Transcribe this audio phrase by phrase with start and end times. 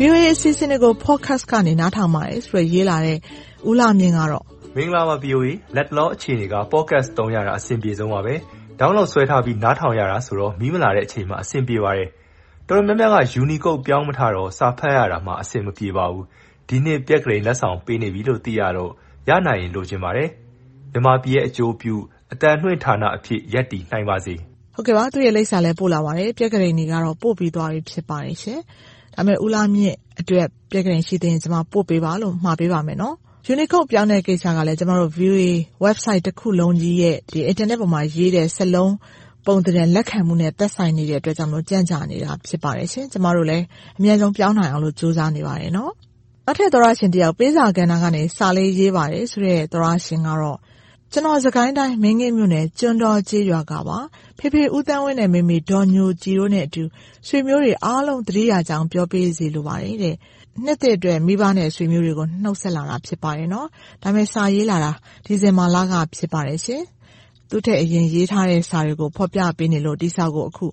[0.00, 3.18] VOA အစီအစဉ်တွေကို Podcast ကနေနားထောင်ပါတယ်ဆိုပြီးရေးလာတဲ့
[3.68, 4.44] ဦးလှမြင့်ကတော့
[4.76, 8.34] မင်္ဂလာပါ VOA လက်တလောအခြေအနေက Podcast သုံးရတာအဆင်ပြေဆုံးပါပဲ။
[8.80, 12.08] Download ဆွဲထားပြီးနားထောင်ရတာဆိုတော့မီးမလာတဲ့အချိန်မှာအဆင်ပြေပါတယ်။
[12.68, 16.24] တော်တော်များများက Unicode ပြောင်းမထားတော့စာဖတ်ရတာမှာအဆင်မပြေပါဘူး။
[16.68, 18.90] ဒီနှစ်ပြက္ခဒိန်လက်ဆောင်ပေးနေပြီလို့သိရတော့
[19.28, 20.28] ရနိုင်ရင်လိုချင်ပါတယ်။
[20.92, 21.94] မြန်မာပြည်ရဲ့အကျိုးပြု
[22.32, 24.34] အသံလွှင့်ဌာနအဖြစ်ရပ်တည်နိုင်ပါစေ။
[24.74, 28.60] ဟုတ်ကဲ့ပါသူ့ရဲ့လိပ်စာလည်းပို့လာပါတယ်။ပြက္ခဒိန်တွေကတော့ပို့ပြီးသွားပြီဖြစ်ပါတယ်ရှင်။
[29.16, 33.14] ဒါပေမဲ့ဦးလှမြင့်အတွက်ပြက္ခဒိန်ရှိသေးရင်ကျမပို့ပေးပါလို့မှာပေးပါမယ်နော်။
[33.52, 35.46] Unicode ပြောင်းတဲ့ကိစ္စကလည်းကျမတို့ VOA
[35.84, 38.94] website တစ်ခုလုံးကြီးရဲ့ဒီ internet ပေါ်မှာရေးတဲ့စက်လုံး
[39.46, 43.64] ပုံသဏ္ဍာန်လက်ခံမှုနဲ့သက်ဆိုင်နေတဲ့အတွက်ကြောင့်မို့ကြန့်ကြာနေတာဖြစ်ပါတယ်ရှင်။ကျမတို့လည်း
[43.98, 45.92] အများဆုံးပြောင်းနိုင်အောင်လို့စူးစမ်းနေပါတယ်နော်။
[46.46, 50.58] နောက်ထပ်သောရရှင်တယောက်ပေးစာကဏ္ဍကနေစာလေးရေးပါတယ်ဆိုတဲ့သောရရှင်ကတော့
[51.12, 53.98] ကျနော်စကိုင်းတိုင်းမင်းကင်းမြို့နယ်ကျွန်းတော်ကျေးရွာကပါ။
[54.38, 56.82] ဖေဖေဦးသန်းဝင်းနဲ့မေမေဒေါ်ညိုကြည်တို့နဲ့အတူ
[57.26, 60.14] ဆွေမျိုးတွေအားလုံးသတိရကြောင်းပြောပေးစေလိုပါတယ်တဲ့။
[60.64, 63.68] နှစ်သစ်အတွက်မိဘနဲ့ဆွေမျိုးတွေကိုနှုတ်ဆက်လာတာဖြစ်ပါတယ်နော်။
[64.02, 64.92] ဒါပေမဲ့စာရေးလာတာ
[65.26, 66.82] ဒီဇင်ဘာလကဖြစ်ပါတယ်ရှင်။
[67.50, 70.66] သူ့ထက်အရင်ရေးထားတဲ့စာတွေကိုဖော်ပြပေးနေလို့ဒီစာကိုအခု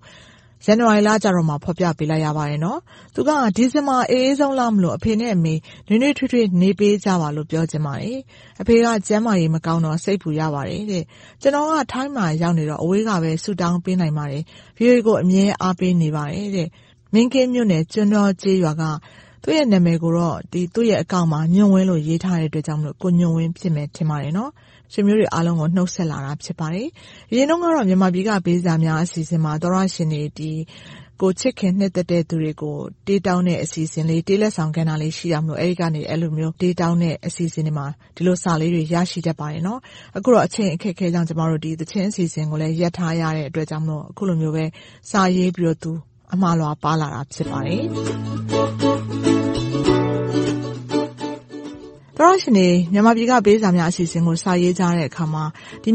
[0.65, 2.79] ဇန်နဝါရီလကျတော့မှ ဖော်ပြပေးလိုက်ရပါတယ်နော်။
[3.15, 5.53] သူက ဒီဇင်ဘာအေးအေးဆုံးလမလို့ အဖေနဲ့အမေ
[5.87, 8.17] နွေးနွေးထွေးထွေး နေပေးကြပါလို့ ပြောချင်ပါတယ်။
[8.61, 11.03] အဖေက ကျန်းမာရေးမကောင်းတော့ စိတ်ပူရပါတယ်တဲ့။
[11.41, 14.43] ကျွန်တော်က ထိုင်းမှာရောက်နေတော့ အဝေးကပဲဆူတောင်းပေးနိုင်ပါတယ်။
[14.77, 16.67] VOA ကို အမြဲအားပေးနေပါတယ်တဲ့။
[17.13, 18.83] မင်းကင်းမြို့နယ် ကျွန်းတော်ကျေးရွာက
[19.43, 20.37] သူ့ရဲ့နာမည်ကိုတော့
[20.73, 24.51] သူ့ရဲ့အကောင့်မှာညွန့်ဝင်းလို့ရေးထားတဲ့အတွက်ကြောင့်ကိုညွန့်ဝင်းဖြစ်မယ်ထင်ပါတယ်နော်။
[24.93, 26.87] ဆွေမျိုးတွေအားလုံးကိုနှုတ်ဆက်လာတာဖြစ်ပါတယ်။
[27.31, 30.23] အရင်တုန်းကတော့မြန်မာပြည်ကပေးစာများအစီအစဉ်မှာသောတရှင်တွေ
[31.21, 32.77] ကိုယ်ချစ်ခင်နှစ်သက်တဲ့သူတွေကို
[33.07, 39.79] တေးတောင်းတဲ့အစီအစဉ်လေး၊တေးလက်ဆောင်ကဏ္ဍလေးရှိတာမို့အဲဒီကနေအဲဒီလိုမျိုးတေးတောင်းတဲ့အစီအစဉ်တွေမှာဒီလိုစာလေးတွေရရှိတတ်ပါတယ်နော်။
[40.17, 44.65] အခုတော့အချိန်အခက်အခဲကြောင့်ကျမတို့ဒီသီချင်းအစီအစဉ်ကိုလည်းရပ်ထားရတဲ့အတွက်ကြောင့်အခုလိုမျိုးပဲ
[45.11, 45.91] စာရေးပြီးတော့သူ
[46.33, 48.82] အမှားအလွှာပါလာတာဖြစ်ပါတယ်
[52.23, 55.43] တရှင်တွေမြန်မာပြည်ကပေးစာများအစီအစဉ်ကိုစာရေးကြတဲ့အခါမှာ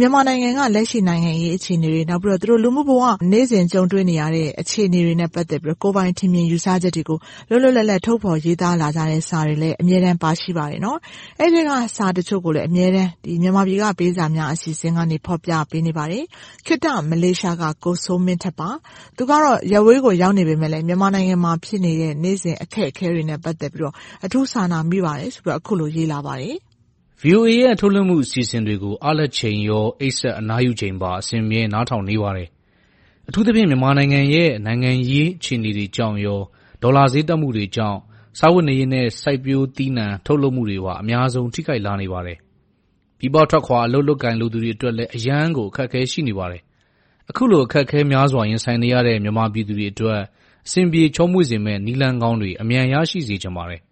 [0.01, 3.03] မြန်မာနိုင်ငံကလက်ရှိနိုင်ငံရေးအခြေအနေတွေ၊နောက်ပြီးတော့သူတို့လူမှုဘဝ
[3.33, 7.19] နေ့စဉ်ကြုံတွေ့နေရတဲ့အခြေအနေတွေနဲ့ပတ်သက်ပြီးကိုယ်ပိုင်ထင်မြင်ယူဆချက်တွေကို
[7.49, 10.81] လွတ်လွတ်လပ်လပ်ထုတ်ဖော်ရေးသားလာကြတဲ့စာတွေလည်းအမြဲတမ်းပါရှိပါတယ်။
[11.41, 13.11] အဲဒီထဲကစာတချို့ကိုလည်းအမြဲတမ်း
[13.43, 16.25] မြန်မာပြည်ကပေးစာများအစီအစဉ်ကနေဖော်ပြပေးနေပါတယ်။
[16.67, 18.71] ခေတ္တမလေးရှားကကိုစိုးမင်းထက်ပါ။
[19.17, 23.93] သူကတော့ရပ်ဝေးကိုရောက်နေပေမယ့်မြန်မာနိုင်ငံမှာဖြစ်နေတဲ့နေ့စဉ်အခက်အခဲတွေနဲ့ပတ်သက်ပြီး
[24.25, 26.57] အထူးစာနာမိပါတယ်ဆိုပြီးအခုလိုရေးလာပါတယ်။
[27.23, 32.49] VOA ရဲ့ ထုတ်လွှင့်မှု အစီအစဉ်တွေကို အားလပ်ချိန်ရော၊အိပ်စက်အနားယူချိန်ပါ အစဉ်အမြဲ နားထောင်နေပါတယ်။
[33.29, 36.41] အထူးသဖြင့် မြန်မာနိုင်ငံရဲ့ နိုင်ငံရေး အခြေအနေတွေကြောင့်ရော၊
[36.83, 37.99] ဒေါ်လာဈေးတက်မှုတွေကြောင့်
[38.39, 42.39] စားဝတ်နေရေးနဲ့ စိုက်ပျိုးသီးနှံထုတ်လုပ်မှုတွေပါ အများဆုံး ထိခိုက်လာနေပါတယ်။
[43.19, 46.63] ပြည်ပထွက်ခွာ အလုပ်လုပ်ကိုင်လိုသူတွေအတွက်လည်း အရမ်းကို အခက်အခဲ ရှိနေပါတယ်။
[47.31, 50.21] အခုလို အခက်အခဲများစွာ ရင်ဆိုင်နေရတဲ့ မြန်မာပြည်သူတွေအတွက်
[50.67, 53.81] အဆင်ပြေချောမွေ့စေမယ့် နည်းလမ်းကောင်းတွေ အမြန်ရရှိစေချင်ပါတယ်။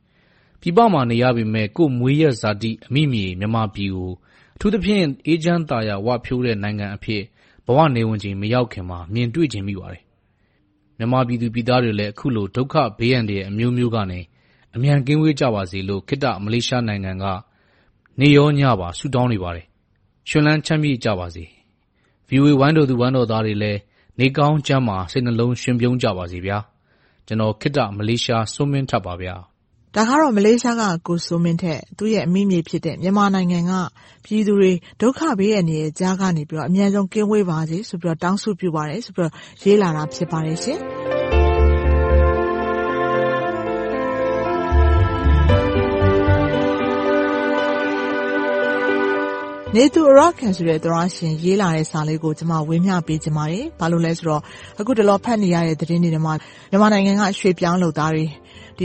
[0.66, 4.12] ပြည်ပမှာနေရပေမယ့် ကိုယ့်မွေးရပ်ဇာတိ အမိမြေ မြန်မာပြည်ကို
[4.54, 7.22] အထူးသဖြင့် အေးချမ်းသာယာဝပြောတဲ့ နိုင်ငံအဖြစ်
[7.66, 10.02] ဘဝနေဝင်ချိန် မရောက်ခင်မှာ မြင်တွေ့ချင်မိပါတယ်။
[10.98, 14.20] မြန်မာပြည်သူပြည်သားတွေလည်း အခုလို ဒုက္ခဘေးအန္တရာယ် အမျိုးမျိုးကနေ
[14.74, 17.24] အမြန်ကင်းဝေးကြပါစေလို့ ခေတ္တမလေးရှားနိုင်ငံက
[18.20, 19.66] နေ့ရောညပါ ဆုတောင်းနေပါတယ်။
[20.28, 21.44] ရွှင်လန်းချမ်းမြေ့ကြပါစေ။
[22.28, 23.80] VOA ဝိုင်းတော်သူ ဝိုင်းတော်သားတွေလည်း
[24.18, 26.58] နေကောင်းကျန်းမာ စိတ်နှလုံးရွှင်ပြုံးကြပါစေဗျာ။
[27.26, 29.36] ကျနော် ခေတ္တမလေးရှား စိုးမင်းထက်ပါဗျာ။
[29.98, 33.72] ဒါကတော့ မလေးရှားက ကိုစိုးမင်းထက် သူ့ရဲ့အမိမြေဖြစ်တဲ့ မြန်မာနိုင်ငံက
[34.24, 39.30] ပြည်သူတွေ ဒုက္ခဘေးအန္တရာယ်ကြားကနေ အမြန်ဆုံး ကင်းဝေးပါစေဆိုပြီး တောင်းဆုပြုပါတယ်ဆိုပြီး
[39.62, 40.80] ရေးလာတာ ဖြစ်ပါတယ်ရှင်။
[49.74, 54.42] နေသူအရခံဆိုတဲ့သောတရှင် ရေးလာတဲ့စာလေးကို ကျမ ဝေမျှပေးချင်ပါတယ်။ဘာလို့လဲဆိုတော့
[54.80, 56.34] အခုတလော ဖတ်နေရတဲ့ သတင်းတွေထဲမှာ
[56.70, 58.26] မြန်မာနိုင်ငံက ရွှေ့ပြောင်းလုပ်သားတွေ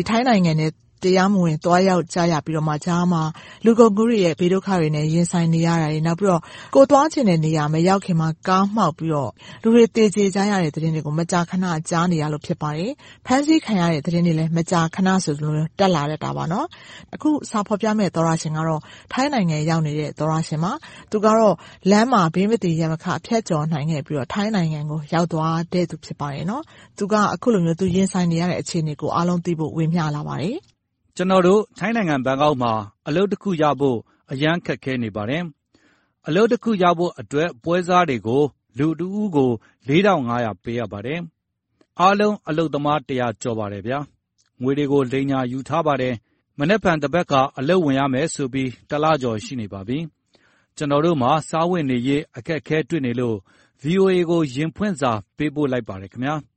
[0.09, 0.67] ထိုင်းနိုင်ငံထဲ
[1.03, 3.23] တရားမဝင် သွားရောက်ကြရပြီးတော့မှ ကြားမှာ
[3.65, 6.41] လူကုန်ကူးတွေရဲ့ ဘေးဒုက္ခတွေနဲ့ ရင်ဆိုင်နေရတာတွေနောက်ပြီးတော့
[6.75, 9.31] ကိုသွားချင်တဲ့နေရာ မရောက်ခင်မှာ ကားမှောက်ပြီးတော့
[9.63, 12.91] လူတွေတေကျေကြရတဲ့သတင်းတွေကို မကြာခဏ ကြားနေရလို့ ဖြစ်ပါတယ်။
[13.25, 16.67] ဖမ်းဆီးခံရတဲ့ သတင်းတွေလည်း မကြာခဏဆိုလို တက်လာတတ်တာပါနော်။
[17.15, 18.81] အခု စာဖော်ပြမယ့် သောရရှင်ကတော့
[19.13, 20.71] ထိုင်းနိုင်ငံရောက်နေတဲ့ သောရရှင်ပါ။
[21.11, 21.55] သူကတော့
[21.91, 26.63] လမ်းမှာ ဘေးမသီရမခ ဖြတ်ကျော်နိုင်ခဲ့ပြီးတော့ ထိုင်းနိုင်ငံကို ရောက်သွားတဲ့သူ ဖြစ်ပါတယ်နော်။
[26.97, 30.57] သူက အခုလိုမျိုး သူရင်ဆိုင်နေရတဲ့ အခြေအနေကို အားလုံးသိဖို့ ဝေမျှလာပါတယ်။
[31.15, 32.73] ကျွန်တော်တို့ ထိုင်းနိုင်ငံ ဘန်ကောက်မှာ
[33.07, 33.97] အလုပ်တခုရဖို့
[34.31, 35.43] အရန်ခက်ခဲနေပါတယ်။
[36.27, 38.43] အလုပ်တခုရဖို့အတွက် ပွဲစားတွေကို
[38.77, 39.51] လူတဦးကို
[39.87, 41.19] 4500ပေးရပါတယ်။
[41.99, 43.99] အားလုံး အလုပ်သမား100ကျော်ပါတယ်ဗျာ။
[44.61, 46.13] ငွေတွေကို လိမ်ညာယူထားပါတယ်။
[46.59, 49.97] မနက်ဖြန်တပတ်ကအလုပ်ဝင်ရမယ်ဆိုပြီး တလကျော် ရှိနေပါပြီ။
[50.77, 53.37] ကျွန်တော်တို့မှာ စားဝတ်နေရေး အခက်အခဲတွေ့နေလို့
[53.83, 56.35] VOA ကို ရင်ဖွင့်စာ ပေးပို့လိုက်ပါတယ်ခင်ဗျာ။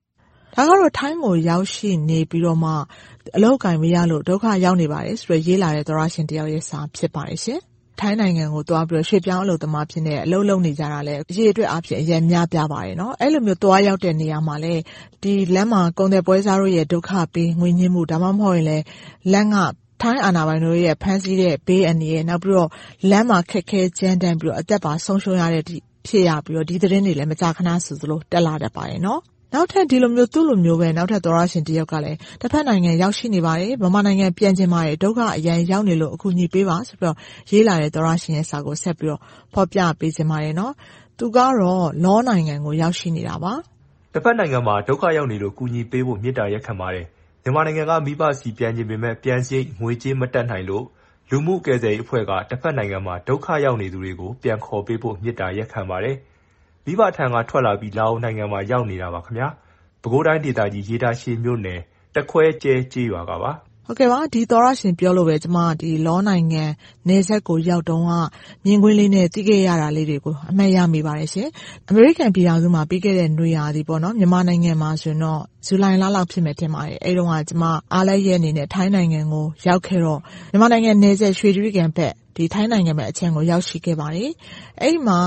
[0.57, 2.73] ဒါကတော့ထိုင်းကိုရောက်ရှိနေပြီးတော့မှ
[3.37, 7.61] အလုပ်အကိုင်မရလို့ဒုက္ခရောက်နေပါတယ်ဆိုပြီးရေးလာတဲ့သောတရှင်တယောက်ရဲ့စာဖြစ်ပါတယ်ရှင်။
[8.01, 14.83] ထိုင်းနိုင်ငံကိုသွားပြီးတော့ရွှေ့ပြောင်းအလုပ်သမားအဖြစ်နဲ့အလုပ်လုပ်နေကြတာလည်းအရေအတွက်အားဖြင့်အရမ်းများပြားပါတယ်။အဲလိုမျိုးသွားရောက်တဲ့နေရာမှာလည်း
[15.55, 18.85] လမ်းမှာကုန်သည်ပွဲစားတို့ရဲ့ဒုက္ခပေး၊ငွေညှင်းမှုဒါမှမဟုတ်ရင်လည်း
[19.33, 19.57] လမ်းက
[20.03, 22.71] ထိုင်းအာဏာပိုင်တို့ရဲ့ဖမ်းဆီးတဲ့ဘေးအန္တရာယ်၊နောက်ပြီးတော့
[23.11, 25.77] လမ်းမှာခက်ခဲကြမ်းတမ်းပြီးတော့အသက်ပါဆုံးရှုံးရတဲ့အထိ
[26.07, 29.19] ဖြစ်ရပြီးတော့ဒီသတင်းတွေလည်းမကြာခဏဆိုသလိုတက်လာတတ်ပါတယ်။နော
[29.63, 37.15] က်ထပ်ဒီလိုမျိုးသူ့လိုမျိုးပဲနောက်ထပ်သောတရှင်တယောက်ကလည်းတဘက်နိုင်ငံရောက်ရှိနေပါတယ်။မြန်မာနိုင်ငံပြန်ချင်ပါတယ်။ဒုက္ခအရမ်းရောက်နေလို့အကူအညီပေးပါဆိုပြီး
[37.51, 39.21] ရေးလာတဲ့သောတရှင်ရဲ့စာကိုဆက်ပြီးတော့
[39.53, 40.55] ဖော်ပြပေးချင်ပါတယ်။
[41.19, 41.55] သူကတော့
[42.05, 43.53] လောနိုင်ငံကိုရောက်ရှိနေတာပါ။
[44.15, 47.07] တဘက်နိုင်ငံမှာဒုက္ခရောက်နေလို့ကူညီပေးဖို့မေတ္တာရပ်ခံပါတယ်။
[47.43, 50.85] မြန်မာနိုင်ငံကမိဘဆီပြန်ချင်ပေမယ့်ပြန်စရိတ်ငွေကြေးမတတ်နိုင်လို့
[51.31, 56.17] လူမှုကယ်ဆယ်ရေးအဖွဲ့ကတဘက်နိုင်ငံမှာဒုက္ခရောက်နေသူတွေကိုပြန်ခေါ်ပေးဖို့မေတ္တာရပ်ခံပါတယ်။
[56.87, 59.49] မိဘထံကထွက်လာပြီး လာအိုနိုင်ငံမှာ ရောက်နေတာပါခင်ဗျာ။
[60.03, 61.81] ပဲခူးတိုင်းဒေသကြီး ရေတာရှည်မြို့နယ်
[62.15, 63.53] တခွဲကျဲကျေးရွာကပါ။
[63.87, 65.59] ဟုတ်ကဲ့ပါ။ဒီသောတရှင်ပြောလို့ပဲ ကျမ
[66.07, 66.65] လောနိုင်ငံ
[67.09, 68.13] နယ်စပ်ကို ရောက်တုန်းက
[68.65, 71.49] မြင်ကွင်းလေးနဲ့ သိခဲ့ရတာလေးတွေကို အမှတ်ရမိပါတယ်ရှင်။
[71.89, 80.21] အမေရိကန်ပြည်ထောင်စုမှာ ပြီးခဲ့တဲ့ နွေရာသီမြန်မာနိုင်ငံမှာဆိုရင်တော့ ဇူလိုင်လလောက် ဖြစ်မယ်ထင်ပါတယ်။အဲဒီတုန်းက ကျမ အားလပ်ရက်အနေနဲ့ ထိုင်းနိုင်ငံကို ရောက်ခဲ့တော့
[80.51, 82.13] မြန်မာနိုင်ငံနယ်စပ် ရွှေတြိဂံဘက်
[82.53, 84.31] ထိုင်းနိုင်ငံဘက်အခြမ်းကိုရောက်ရှိခဲ့ပါတယ်။
[84.81, 85.19] အဲဒီမှာ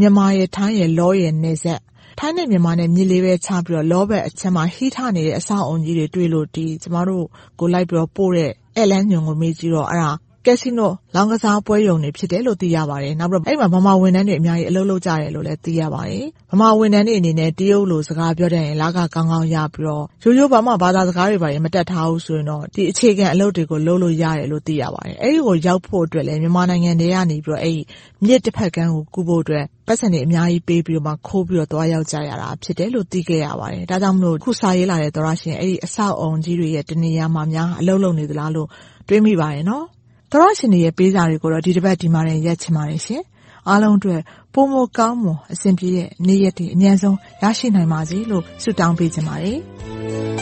[0.00, 1.80] မြန်မာရယ်၊ထိုင်းရယ်၊လောရယ်နယ်စပ်
[2.18, 6.46] ထိုင်းနဲ့မြန်မာနဲ့မြစ်လေးပဲခြားပြီးတော့လောဘက်အခြမ်းမှာဟိထနေတဲ့အဆောက်အအုံကြီးတွေတွေ့လို့
[6.82, 7.24] ကျမတို့
[7.60, 10.10] ကိုလိုက်ပြီးတော့ပို့တဲ့ဧည့်လမ်းညွှန်ကိုမေးကြည့်တော့အဲဒါ
[10.46, 27.36] ကက်စီနိုလောင်းကစားပွဲရုံတွေဖြစ်တယ်လို့သိရပါတယ်။နောက်ပြီးတော့အဲဒီမှာဗမာဝန်ထမ်းတွေအများကြီးအလုပ်လုပ်ကြတယ်လို့လည်းသိရပါတယ်။ဗမာဝန်ထမ်းတွေအနေနဲ့တရုတ်လိုစကားပြောတတ်ရင်လခကောင်းကောင်းရပြီးတော့ရိုးရိုးဘာမှဘာသာစကားတွေမတတ်ထားဘူးဆိုရင်တော့ဒီအခြေခံအလုပ်တွေကိုလုပ်လို့ရတယ်လို့သိရပါတယ်။အဲဒီကိုရောက်ဖို့အတွက်လည်းမြန်မာနိုင်ငံထဲကနေ
[28.26, 38.68] မြစ်တဘက်ကမ်းကိုကူးဖို့အတွက်ပိုက်ဆံတွေအများကြီးပေးပြီးတော့ခိုးပြီးတော့သွားရောက်ကြရတာဖြစ်တယ်လို့သိခဲ့ရပါတယ်။ဒါကြောင့်မို့အခုစာရေးလာတဲ့သောတရှင်အဲဒီအဆောက်အအုံကြီးတွေရဲ့တနေရာမှာများအလုပ်လုပ်နေသလားလို့
[39.08, 39.82] တွေးမိပါတယ်။သော
[40.40, 43.22] တရှင်တွေရဲ့ပေးစာတွေကိုတော့ဒီတပတ်ဒီမှာတင်ရပ်ချင်ပါတယ်ရှင်။
[43.68, 44.20] အားလုံးအတွက်
[44.54, 49.58] ပိုမိုကောင်းမွန်အဆင်ပြေတဲ့နေ့ရက်တွေအမြန်ဆုံးရရှိနိုင်ပါစေလို့ဆုတောင်းပေးချင်ပါတယ်။